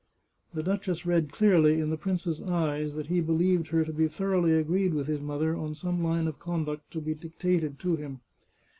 The 0.55 0.63
duchess 0.63 1.05
read 1.05 1.31
clearly 1.31 1.79
in 1.79 1.91
the 1.91 1.95
prince's 1.95 2.41
eyes 2.41 2.95
that 2.95 3.05
he 3.05 3.21
be 3.21 3.33
lieved 3.33 3.67
her 3.67 3.85
to 3.85 3.93
be 3.93 4.07
thoroughly 4.07 4.55
agreed 4.55 4.95
with 4.95 5.05
his 5.05 5.21
mother 5.21 5.55
on 5.55 5.75
some 5.75 6.03
line 6.03 6.25
of 6.25 6.39
conduct 6.39 6.89
to 6.93 7.01
be 7.01 7.13
dictated 7.13 7.77
to 7.81 7.97
him. 7.97 8.21